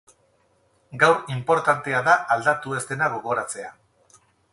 Gaur 1.03 1.19
inportantea 1.35 1.99
da 2.07 2.15
aldatu 2.37 2.73
ez 2.79 2.81
dena 2.93 3.11
gogoratzea. 3.17 3.71